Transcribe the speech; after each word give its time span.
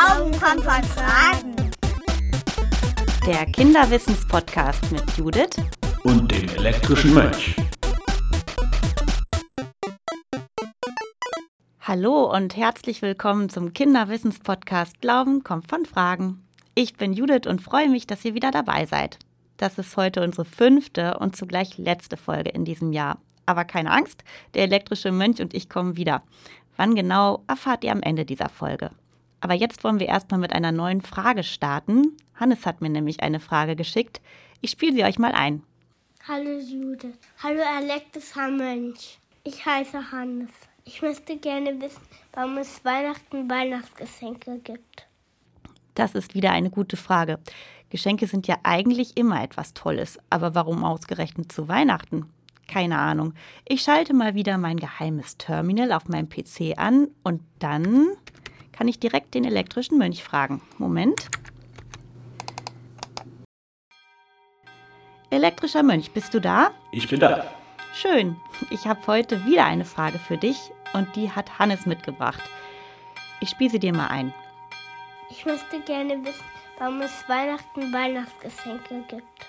Glauben 0.00 0.30
kommt 0.32 0.64
von 0.64 0.82
Fragen. 0.82 1.70
Der 3.26 3.44
Kinderwissenspodcast 3.44 4.90
mit 4.92 5.02
Judith 5.18 5.56
und 6.04 6.32
dem 6.32 6.48
elektrischen 6.56 7.12
Mönch. 7.12 7.54
Hallo 11.82 12.34
und 12.34 12.56
herzlich 12.56 13.02
willkommen 13.02 13.50
zum 13.50 13.74
Kinderwissenspodcast 13.74 15.02
Glauben 15.02 15.44
kommt 15.44 15.68
von 15.68 15.84
Fragen. 15.84 16.46
Ich 16.74 16.96
bin 16.96 17.12
Judith 17.12 17.46
und 17.46 17.60
freue 17.60 17.90
mich, 17.90 18.06
dass 18.06 18.24
ihr 18.24 18.32
wieder 18.32 18.50
dabei 18.50 18.86
seid. 18.86 19.18
Das 19.58 19.76
ist 19.76 19.98
heute 19.98 20.22
unsere 20.22 20.46
fünfte 20.46 21.18
und 21.18 21.36
zugleich 21.36 21.76
letzte 21.76 22.16
Folge 22.16 22.48
in 22.48 22.64
diesem 22.64 22.94
Jahr. 22.94 23.18
Aber 23.44 23.66
keine 23.66 23.90
Angst, 23.90 24.24
der 24.54 24.62
elektrische 24.62 25.12
Mönch 25.12 25.42
und 25.42 25.52
ich 25.52 25.68
kommen 25.68 25.98
wieder. 25.98 26.22
Wann 26.78 26.94
genau, 26.94 27.44
erfahrt 27.48 27.84
ihr 27.84 27.92
am 27.92 28.00
Ende 28.00 28.24
dieser 28.24 28.48
Folge. 28.48 28.92
Aber 29.40 29.54
jetzt 29.54 29.84
wollen 29.84 29.98
wir 29.98 30.08
erstmal 30.08 30.40
mit 30.40 30.52
einer 30.52 30.72
neuen 30.72 31.00
Frage 31.00 31.42
starten. 31.42 32.16
Hannes 32.34 32.66
hat 32.66 32.80
mir 32.80 32.90
nämlich 32.90 33.22
eine 33.22 33.40
Frage 33.40 33.74
geschickt. 33.74 34.20
Ich 34.60 34.70
spiele 34.70 34.92
sie 34.92 35.04
euch 35.04 35.18
mal 35.18 35.32
ein. 35.32 35.62
Hallo 36.28 36.58
Judith. 36.58 37.16
Hallo 37.42 37.60
elektrischer 37.80 38.50
Mönch. 38.50 39.18
Ich 39.44 39.64
heiße 39.64 40.12
Hannes. 40.12 40.50
Ich 40.84 41.00
möchte 41.00 41.36
gerne 41.36 41.80
wissen, 41.80 42.02
warum 42.32 42.58
es 42.58 42.84
Weihnachten 42.84 43.48
Weihnachtsgeschenke 43.48 44.58
gibt. 44.62 45.06
Das 45.94 46.14
ist 46.14 46.34
wieder 46.34 46.52
eine 46.52 46.70
gute 46.70 46.96
Frage. 46.96 47.38
Geschenke 47.88 48.26
sind 48.26 48.46
ja 48.46 48.56
eigentlich 48.62 49.16
immer 49.16 49.42
etwas 49.42 49.74
Tolles, 49.74 50.18
aber 50.28 50.54
warum 50.54 50.84
ausgerechnet 50.84 51.50
zu 51.50 51.68
Weihnachten? 51.68 52.26
Keine 52.68 52.98
Ahnung. 52.98 53.34
Ich 53.66 53.82
schalte 53.82 54.14
mal 54.14 54.34
wieder 54.34 54.58
mein 54.58 54.76
geheimes 54.76 55.38
Terminal 55.38 55.92
auf 55.92 56.08
meinem 56.08 56.28
PC 56.28 56.78
an 56.78 57.08
und 57.24 57.42
dann 57.58 58.08
kann 58.72 58.88
ich 58.88 58.98
direkt 58.98 59.34
den 59.34 59.44
elektrischen 59.44 59.98
Mönch 59.98 60.22
fragen. 60.22 60.62
Moment. 60.78 61.28
Elektrischer 65.30 65.82
Mönch, 65.82 66.10
bist 66.10 66.34
du 66.34 66.40
da? 66.40 66.72
Ich 66.90 67.08
bin 67.08 67.20
da. 67.20 67.46
Schön. 67.94 68.36
Ich 68.70 68.86
habe 68.86 69.00
heute 69.06 69.44
wieder 69.46 69.64
eine 69.64 69.84
Frage 69.84 70.18
für 70.18 70.36
dich 70.36 70.58
und 70.92 71.14
die 71.14 71.30
hat 71.30 71.58
Hannes 71.58 71.86
mitgebracht. 71.86 72.42
Ich 73.40 73.50
spiele 73.50 73.70
sie 73.70 73.78
dir 73.78 73.94
mal 73.94 74.08
ein. 74.08 74.34
Ich 75.30 75.46
möchte 75.46 75.80
gerne 75.80 76.24
wissen, 76.24 76.44
warum 76.78 77.00
es 77.00 77.12
Weihnachten 77.28 77.92
Weihnachtsgeschenke 77.92 79.04
gibt. 79.08 79.46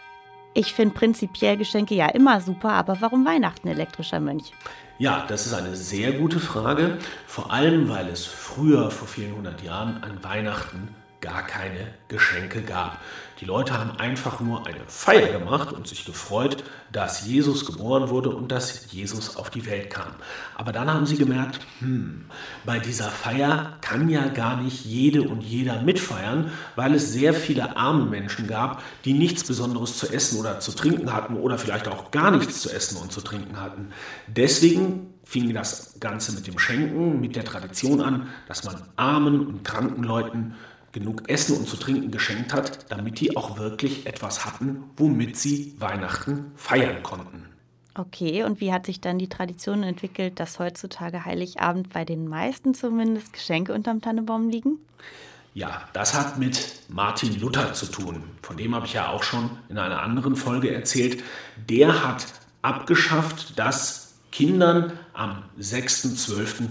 Ich 0.53 0.73
finde 0.73 0.94
prinzipiell 0.94 1.58
Geschenke 1.58 1.95
ja 1.95 2.08
immer 2.09 2.41
super, 2.41 2.72
aber 2.73 3.00
warum 3.00 3.25
Weihnachten, 3.25 3.67
elektrischer 3.67 4.19
Mönch? 4.19 4.52
Ja, 4.97 5.25
das 5.28 5.47
ist 5.47 5.53
eine 5.53 5.75
sehr 5.75 6.11
gute 6.14 6.39
Frage. 6.39 6.97
Vor 7.25 7.52
allem, 7.52 7.89
weil 7.89 8.08
es 8.08 8.25
früher, 8.25 8.92
vor 8.92 9.08
vielen 9.08 9.36
hundert 9.36 9.64
Jahren, 9.64 10.03
an 10.03 10.23
Weihnachten 10.23 10.89
gar 11.22 11.45
keine 11.45 11.94
Geschenke 12.08 12.61
gab. 12.61 13.00
Die 13.39 13.45
Leute 13.45 13.73
haben 13.73 13.97
einfach 13.97 14.39
nur 14.39 14.67
eine 14.67 14.81
Feier 14.86 15.31
gemacht 15.31 15.72
und 15.72 15.88
sich 15.88 16.05
gefreut, 16.05 16.63
dass 16.91 17.25
Jesus 17.25 17.66
geboren 17.66 18.09
wurde 18.09 18.30
und 18.30 18.52
dass 18.52 18.91
Jesus 18.91 19.36
auf 19.36 19.50
die 19.50 19.66
Welt 19.66 19.89
kam. 19.89 20.11
Aber 20.55 20.72
dann 20.72 20.94
haben 20.94 21.08
sie 21.08 21.17
gemerkt, 21.17 21.59
hm, 21.80 22.25
bei 22.66 22.78
dieser 22.78 23.09
Feier 23.09 23.78
kann 23.81 24.09
ja 24.09 24.28
gar 24.28 24.58
nicht 24.58 24.86
jede 24.86 25.23
und 25.23 25.41
jeder 25.41 25.81
mitfeiern, 25.81 26.52
weil 26.75 26.94
es 26.94 27.13
sehr 27.13 27.33
viele 27.33 27.75
arme 27.75 28.06
Menschen 28.06 28.47
gab, 28.47 28.83
die 29.06 29.13
nichts 29.13 29.44
Besonderes 29.44 29.97
zu 29.97 30.08
essen 30.11 30.39
oder 30.39 30.59
zu 30.59 30.73
trinken 30.73 31.11
hatten 31.11 31.35
oder 31.35 31.58
vielleicht 31.58 31.88
auch 31.88 32.11
gar 32.11 32.30
nichts 32.30 32.61
zu 32.61 32.69
essen 32.69 32.97
und 32.97 33.11
zu 33.11 33.22
trinken 33.22 33.59
hatten. 33.59 33.91
Deswegen 34.28 35.11
fing 35.23 35.53
das 35.53 35.95
Ganze 36.00 36.33
mit 36.33 36.45
dem 36.45 36.59
Schenken, 36.59 37.19
mit 37.22 37.35
der 37.35 37.45
Tradition 37.45 38.02
an, 38.02 38.28
dass 38.47 38.66
man 38.66 38.75
armen 38.97 39.47
und 39.47 39.63
kranken 39.63 40.03
Leuten 40.03 40.56
genug 40.92 41.30
Essen 41.30 41.58
und 41.58 41.67
zu 41.67 41.78
trinken 41.78 42.11
geschenkt 42.11 42.53
hat, 42.53 42.92
damit 42.92 43.20
die 43.20 43.36
auch 43.38 43.58
wirklich 43.58 44.06
etwas 44.06 44.45
hatten, 44.45 44.84
womit 44.97 45.38
sie 45.38 45.75
Weihnachten 45.80 46.52
feiern 46.56 47.03
konnten. 47.03 47.46
Okay, 47.94 48.44
und 48.44 48.62
wie 48.62 48.72
hat 48.72 48.85
sich 48.85 49.01
dann 49.01 49.19
die 49.19 49.28
Tradition 49.28 49.84
entwickelt, 49.84 50.40
dass 50.40 50.59
heutzutage 50.59 51.25
Heiligabend 51.25 51.90
bei 51.91 52.06
den 52.06 52.28
meisten 52.28 52.74
zumindest 52.74 53.34
Geschenke 53.34 53.74
unterm 53.74 54.01
Tannenbaum 54.01 54.50
liegen? 54.50 54.78
Ja, 55.53 55.81
das 55.91 56.13
hat 56.13 56.38
mit 56.38 56.84
Martin 56.88 57.38
Luther 57.38 57.74
zu 57.74 57.85
tun. 57.88 58.24
Von 58.41 58.56
dem 58.56 58.74
habe 58.74 58.85
ich 58.85 58.94
ja 58.94 59.09
auch 59.09 59.24
schon 59.24 59.50
in 59.68 59.78
einer 59.78 60.01
anderen 60.01 60.38
Folge 60.38 60.74
erzählt. 60.74 61.22
Der 61.69 62.07
hat 62.07 62.25
abgeschafft, 62.62 63.59
dass 63.59 64.13
Kindern 64.31 64.94
am 65.13 65.44
6.12 65.59 66.69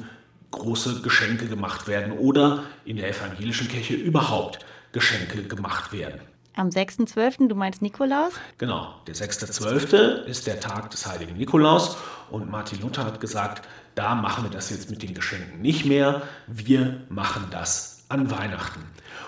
große 0.51 1.03
Geschenke 1.03 1.47
gemacht 1.47 1.87
werden 1.87 2.13
oder 2.13 2.65
in 2.85 2.97
der 2.97 3.09
evangelischen 3.09 3.69
Kirche 3.69 3.95
überhaupt 3.95 4.59
Geschenke 4.93 5.43
gemacht 5.45 5.93
werden. 5.93 6.21
Am 6.57 6.69
6.12., 6.69 7.49
du 7.49 7.55
meinst 7.55 7.81
Nikolaus? 7.81 8.33
Genau, 8.59 8.95
der 9.07 9.15
6.12. 9.15 10.25
ist 10.25 10.47
der 10.47 10.59
Tag 10.59 10.91
des 10.91 11.07
heiligen 11.07 11.37
Nikolaus 11.37 11.97
und 12.31 12.51
Martin 12.51 12.81
Luther 12.81 13.05
hat 13.05 13.21
gesagt, 13.21 13.67
da 13.95 14.15
machen 14.15 14.45
wir 14.45 14.51
das 14.51 14.71
jetzt 14.71 14.91
mit 14.91 15.03
den 15.03 15.15
Geschenken 15.15 15.63
nicht 15.63 15.85
mehr, 15.85 16.23
wir 16.49 17.03
machen 17.09 17.47
das 17.51 18.00
an 18.11 18.31
Weihnachten. 18.31 18.81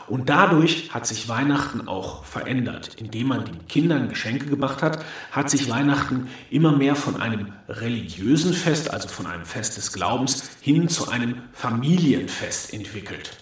Und 0.09 0.29
dadurch 0.29 0.93
hat 0.93 1.07
sich 1.07 1.29
Weihnachten 1.29 1.89
auch 1.89 2.25
verändert. 2.25 2.97
Indem 2.97 3.29
man 3.29 3.45
den 3.45 3.67
Kindern 3.69 4.09
Geschenke 4.09 4.47
gemacht 4.47 4.83
hat, 4.83 5.05
hat 5.31 5.49
sich 5.49 5.71
Weihnachten 5.71 6.29
immer 6.51 6.73
mehr 6.73 6.97
von 6.97 7.21
einem 7.21 7.53
religiösen 7.69 8.53
Fest, 8.53 8.93
also 8.93 9.09
von 9.09 9.27
einem 9.27 9.45
Fest 9.45 9.77
des 9.77 9.93
Glaubens, 9.93 10.51
hin 10.61 10.89
zu 10.89 11.09
einem 11.09 11.37
Familienfest 11.53 12.75
entwickelt. 12.75 13.39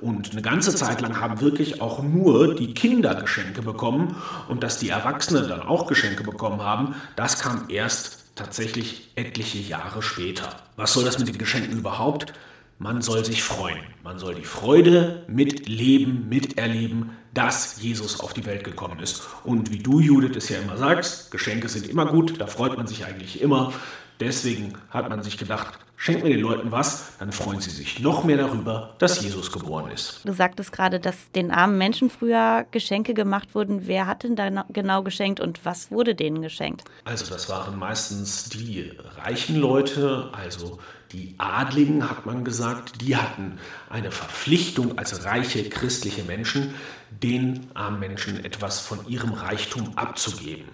Und 0.00 0.32
eine 0.32 0.42
ganze 0.42 0.74
Zeit 0.74 1.00
lang 1.00 1.20
haben 1.20 1.40
wirklich 1.40 1.80
auch 1.80 2.02
nur 2.02 2.54
die 2.54 2.74
Kinder 2.74 3.14
Geschenke 3.14 3.62
bekommen 3.62 4.14
und 4.48 4.62
dass 4.62 4.78
die 4.78 4.90
Erwachsenen 4.90 5.48
dann 5.48 5.62
auch 5.62 5.86
Geschenke 5.86 6.22
bekommen 6.22 6.62
haben, 6.62 6.94
das 7.16 7.40
kam 7.40 7.64
erst 7.68 8.24
tatsächlich 8.34 9.10
etliche 9.16 9.58
Jahre 9.58 10.02
später. 10.02 10.48
Was 10.76 10.92
soll 10.92 11.04
das 11.04 11.18
mit 11.18 11.28
den 11.28 11.38
Geschenken 11.38 11.78
überhaupt? 11.78 12.34
Man 12.78 13.02
soll 13.02 13.24
sich 13.24 13.42
freuen. 13.42 13.78
Man 14.02 14.18
soll 14.18 14.34
die 14.34 14.44
Freude 14.44 15.24
mitleben, 15.28 16.28
miterleben, 16.28 17.12
dass 17.32 17.80
Jesus 17.82 18.20
auf 18.20 18.32
die 18.32 18.46
Welt 18.46 18.64
gekommen 18.64 18.98
ist. 19.00 19.22
Und 19.44 19.70
wie 19.70 19.78
du, 19.78 20.00
Judith, 20.00 20.36
es 20.36 20.48
ja 20.48 20.58
immer 20.58 20.76
sagst, 20.76 21.30
Geschenke 21.30 21.68
sind 21.68 21.88
immer 21.88 22.06
gut, 22.06 22.40
da 22.40 22.46
freut 22.46 22.76
man 22.76 22.86
sich 22.86 23.04
eigentlich 23.04 23.40
immer. 23.40 23.72
Deswegen 24.20 24.72
hat 24.88 25.10
man 25.10 25.22
sich 25.22 25.36
gedacht, 25.36 25.78
schenken 25.96 26.24
wir 26.24 26.34
den 26.34 26.40
Leuten 26.40 26.72
was, 26.72 27.18
dann 27.18 27.32
freuen 27.32 27.60
sie 27.60 27.68
sich 27.68 28.00
noch 28.00 28.24
mehr 28.24 28.38
darüber, 28.38 28.94
dass 28.98 29.22
Jesus 29.22 29.52
geboren 29.52 29.90
ist. 29.90 30.20
Du 30.24 30.32
sagtest 30.32 30.72
gerade, 30.72 31.00
dass 31.00 31.30
den 31.32 31.50
armen 31.50 31.76
Menschen 31.76 32.08
früher 32.08 32.64
Geschenke 32.70 33.12
gemacht 33.12 33.54
wurden. 33.54 33.86
Wer 33.86 34.06
hat 34.06 34.22
denn 34.22 34.34
da 34.34 34.64
genau 34.70 35.02
geschenkt 35.02 35.40
und 35.40 35.64
was 35.64 35.90
wurde 35.90 36.14
denen 36.14 36.40
geschenkt? 36.40 36.84
Also 37.04 37.26
das 37.26 37.50
waren 37.50 37.78
meistens 37.78 38.48
die 38.48 38.92
reichen 39.18 39.56
Leute, 39.56 40.30
also 40.32 40.78
die 41.12 41.34
Adligen, 41.38 42.08
hat 42.08 42.26
man 42.26 42.44
gesagt, 42.44 43.00
die 43.00 43.16
hatten 43.16 43.58
eine 43.88 44.10
Verpflichtung 44.10 44.98
als 44.98 45.24
reiche 45.24 45.68
christliche 45.68 46.24
Menschen, 46.24 46.74
den 47.22 47.68
armen 47.74 48.00
Menschen 48.00 48.44
etwas 48.44 48.80
von 48.80 49.06
ihrem 49.08 49.32
Reichtum 49.32 49.96
abzugeben. 49.96 50.66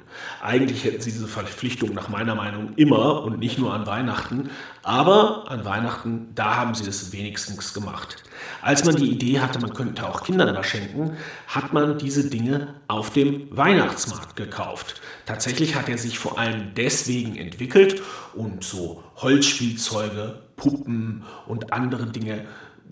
Eigentlich 0.42 0.84
hätten 0.84 1.00
sie 1.00 1.12
diese 1.12 1.28
Verpflichtung 1.28 1.94
nach 1.94 2.08
meiner 2.08 2.34
Meinung 2.34 2.74
immer 2.76 3.22
und 3.22 3.38
nicht 3.38 3.58
nur 3.58 3.72
an 3.72 3.86
Weihnachten, 3.86 4.50
aber 4.82 5.50
an 5.50 5.64
Weihnachten, 5.64 6.28
da 6.34 6.56
haben 6.56 6.74
sie 6.74 6.88
es 6.88 7.12
wenigstens 7.12 7.74
gemacht. 7.74 8.24
Als 8.60 8.84
man 8.84 8.96
die 8.96 9.10
Idee 9.10 9.40
hatte, 9.40 9.60
man 9.60 9.74
könnte 9.74 10.08
auch 10.08 10.24
Kindern 10.24 10.54
was 10.56 10.66
schenken, 10.66 11.16
hat 11.46 11.72
man 11.72 11.98
diese 11.98 12.28
Dinge 12.28 12.74
auf 12.88 13.10
dem 13.10 13.46
Weihnachtsmarkt 13.56 14.34
gekauft. 14.36 15.00
Tatsächlich 15.26 15.76
hat 15.76 15.88
er 15.88 15.98
sich 15.98 16.18
vor 16.18 16.38
allem 16.38 16.74
deswegen 16.74 17.36
entwickelt 17.36 18.02
und 18.34 18.64
so 18.64 19.04
Holzspielzeuge, 19.16 20.21
Puppen 20.56 21.24
und 21.46 21.72
andere 21.72 22.06
Dinge 22.06 22.44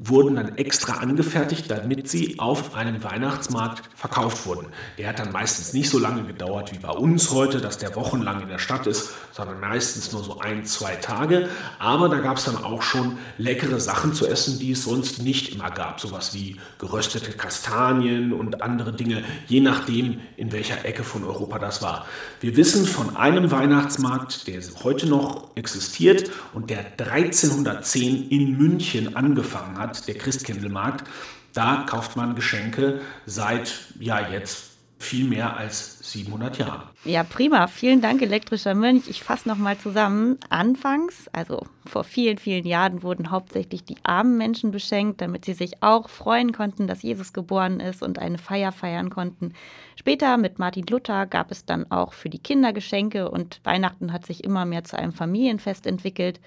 wurden 0.03 0.37
dann 0.37 0.57
extra 0.57 0.95
angefertigt, 0.95 1.71
damit 1.71 2.09
sie 2.09 2.39
auf 2.39 2.75
einem 2.75 3.05
Weihnachtsmarkt 3.05 3.83
verkauft 3.95 4.47
wurden. 4.47 4.69
Der 4.97 5.11
hat 5.11 5.19
dann 5.19 5.31
meistens 5.31 5.75
nicht 5.75 5.91
so 5.91 5.99
lange 5.99 6.23
gedauert 6.23 6.73
wie 6.73 6.79
bei 6.79 6.89
uns 6.89 7.31
heute, 7.31 7.61
dass 7.61 7.77
der 7.77 7.95
wochenlang 7.97 8.41
in 8.41 8.49
der 8.49 8.59
Stadt 8.59 8.87
ist, 8.87 9.11
sondern 9.33 9.61
meistens 9.61 10.11
nur 10.11 10.25
so 10.25 10.39
ein, 10.39 10.65
zwei 10.65 10.97
Tage. 10.97 11.51
Aber 11.79 12.09
da 12.09 12.21
gab 12.21 12.39
es 12.39 12.45
dann 12.45 12.57
auch 12.57 12.81
schon 12.81 13.19
leckere 13.37 13.79
Sachen 13.79 14.15
zu 14.15 14.27
essen, 14.27 14.59
die 14.59 14.73
es 14.73 14.85
sonst 14.85 15.23
nicht 15.23 15.55
immer 15.55 15.71
gab. 15.71 16.01
Sowas 16.01 16.33
wie 16.33 16.57
geröstete 16.79 17.33
Kastanien 17.33 18.33
und 18.33 18.63
andere 18.63 18.95
Dinge, 18.95 19.23
je 19.49 19.61
nachdem, 19.61 20.21
in 20.39 20.51
welcher 20.51 20.83
Ecke 20.87 21.05
von 21.05 21.25
Europa 21.25 21.59
das 21.59 21.83
war. 21.83 22.07
Wir 22.41 22.57
wissen 22.57 22.87
von 22.87 23.17
einem 23.17 23.51
Weihnachtsmarkt, 23.51 24.47
der 24.47 24.63
heute 24.83 25.07
noch 25.07 25.51
existiert 25.57 26.31
und 26.55 26.71
der 26.71 26.87
1310 26.99 28.31
in 28.31 28.57
München 28.57 29.15
angefangen 29.15 29.79
hat, 29.79 29.90
der 29.93 30.17
Christkindlmarkt. 30.17 31.05
Da 31.53 31.85
kauft 31.89 32.17
man 32.17 32.35
Geschenke 32.35 33.01
seit 33.27 33.73
ja 33.99 34.29
jetzt 34.29 34.71
viel 35.01 35.27
mehr 35.27 35.57
als 35.57 35.99
700 36.13 36.59
Jahren. 36.59 36.83
Ja, 37.05 37.25
prima. 37.25 37.67
Vielen 37.69 38.03
Dank, 38.03 38.21
elektrischer 38.21 38.75
Mönch. 38.75 39.09
Ich 39.09 39.23
fasse 39.23 39.49
nochmal 39.49 39.79
zusammen. 39.79 40.39
Anfangs, 40.51 41.27
also 41.33 41.67
vor 41.87 42.05
vielen, 42.05 42.37
vielen 42.37 42.67
Jahren, 42.67 43.03
wurden 43.03 43.31
hauptsächlich 43.31 43.83
die 43.83 43.97
armen 44.03 44.37
Menschen 44.37 44.71
beschenkt, 44.71 45.23
damit 45.23 45.47
sie 45.47 45.55
sich 45.55 45.83
auch 45.83 46.11
freuen 46.11 46.53
konnten, 46.53 46.87
dass 46.87 47.03
Jesus 47.03 47.33
geboren 47.33 47.81
ist 47.81 48.03
und 48.03 48.19
eine 48.19 48.37
Feier 48.37 48.73
feiern 48.73 49.09
konnten. 49.09 49.55
Später 49.97 50.37
mit 50.37 50.59
Martin 50.59 50.87
Luther 50.87 51.27
gab 51.27 51.51
es 51.51 51.65
dann 51.65 51.91
auch 51.91 52.13
für 52.13 52.29
die 52.29 52.39
Kinder 52.39 52.75
Geschenke 52.75 53.31
und 53.31 53.61
Weihnachten 53.65 54.13
hat 54.13 54.27
sich 54.27 54.45
immer 54.45 54.67
mehr 54.67 54.85
zu 54.85 54.99
einem 54.99 55.15
Familienfest 55.15 55.87
entwickelt. 55.87 56.41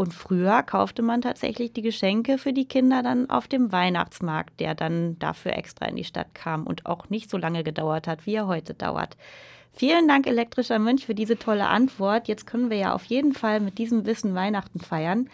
Und 0.00 0.14
früher 0.14 0.62
kaufte 0.62 1.02
man 1.02 1.20
tatsächlich 1.20 1.74
die 1.74 1.82
Geschenke 1.82 2.38
für 2.38 2.54
die 2.54 2.64
Kinder 2.64 3.02
dann 3.02 3.28
auf 3.28 3.48
dem 3.48 3.70
Weihnachtsmarkt, 3.70 4.58
der 4.58 4.74
dann 4.74 5.18
dafür 5.18 5.52
extra 5.52 5.84
in 5.84 5.96
die 5.96 6.04
Stadt 6.04 6.34
kam 6.34 6.66
und 6.66 6.86
auch 6.86 7.10
nicht 7.10 7.28
so 7.28 7.36
lange 7.36 7.64
gedauert 7.64 8.08
hat, 8.08 8.24
wie 8.24 8.32
er 8.32 8.46
heute 8.46 8.72
dauert. 8.72 9.18
Vielen 9.74 10.08
Dank, 10.08 10.26
elektrischer 10.26 10.78
Mönch, 10.78 11.04
für 11.04 11.14
diese 11.14 11.38
tolle 11.38 11.66
Antwort. 11.66 12.28
Jetzt 12.28 12.46
können 12.46 12.70
wir 12.70 12.78
ja 12.78 12.94
auf 12.94 13.04
jeden 13.04 13.34
Fall 13.34 13.60
mit 13.60 13.76
diesem 13.76 14.06
Wissen 14.06 14.34
Weihnachten 14.34 14.80
feiern. 14.80 15.28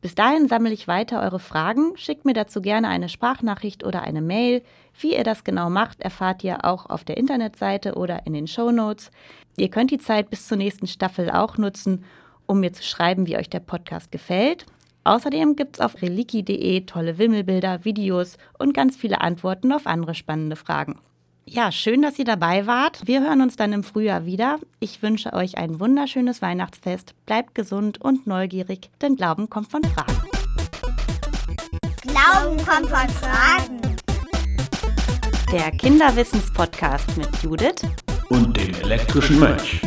Bis 0.02 0.16
dahin 0.16 0.48
sammle 0.48 0.72
ich 0.72 0.88
weiter 0.88 1.22
eure 1.22 1.38
Fragen. 1.38 1.96
Schickt 1.96 2.24
mir 2.24 2.34
dazu 2.34 2.60
gerne 2.60 2.88
eine 2.88 3.08
Sprachnachricht 3.08 3.84
oder 3.84 4.02
eine 4.02 4.20
Mail. 4.20 4.62
Wie 4.98 5.14
ihr 5.14 5.22
das 5.22 5.44
genau 5.44 5.70
macht, 5.70 6.00
erfahrt 6.00 6.42
ihr 6.42 6.64
auch 6.64 6.90
auf 6.90 7.04
der 7.04 7.16
Internetseite 7.16 7.94
oder 7.94 8.26
in 8.26 8.32
den 8.32 8.48
Show 8.48 8.72
Notes. 8.72 9.12
Ihr 9.56 9.70
könnt 9.70 9.92
die 9.92 9.98
Zeit 9.98 10.28
bis 10.28 10.48
zur 10.48 10.56
nächsten 10.56 10.88
Staffel 10.88 11.30
auch 11.30 11.56
nutzen, 11.56 12.04
um 12.46 12.60
mir 12.60 12.72
zu 12.72 12.82
schreiben, 12.82 13.26
wie 13.26 13.36
euch 13.36 13.50
der 13.50 13.60
Podcast 13.60 14.12
gefällt. 14.12 14.66
Außerdem 15.04 15.56
gibt 15.56 15.76
es 15.76 15.80
auf 15.80 16.00
reliki.de 16.00 16.82
tolle 16.82 17.18
Wimmelbilder, 17.18 17.84
Videos 17.84 18.36
und 18.58 18.72
ganz 18.72 18.96
viele 18.96 19.20
Antworten 19.20 19.72
auf 19.72 19.86
andere 19.86 20.14
spannende 20.14 20.56
Fragen. 20.56 20.98
Ja, 21.44 21.72
schön, 21.72 22.02
dass 22.02 22.18
ihr 22.18 22.24
dabei 22.24 22.66
wart. 22.66 23.00
Wir 23.04 23.20
hören 23.20 23.42
uns 23.42 23.56
dann 23.56 23.72
im 23.72 23.82
Frühjahr 23.82 24.24
wieder. 24.26 24.60
Ich 24.78 25.02
wünsche 25.02 25.32
euch 25.32 25.58
ein 25.58 25.80
wunderschönes 25.80 26.40
Weihnachtsfest. 26.40 27.14
Bleibt 27.26 27.54
gesund 27.54 28.00
und 28.00 28.28
neugierig, 28.28 28.90
denn 29.00 29.16
Glauben 29.16 29.50
kommt 29.50 29.70
von 29.70 29.82
Fragen. 29.82 30.22
Glauben 32.00 32.56
kommt 32.58 32.88
von 32.88 33.08
Fragen. 33.08 33.80
Der 35.50 35.70
Kinderwissens-Podcast 35.72 37.16
mit 37.18 37.28
Judith 37.42 37.82
Und 38.28 38.56
dem 38.56 38.74
elektrischen 38.80 39.40
Mönch. 39.40 39.82